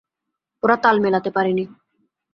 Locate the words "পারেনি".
1.35-1.63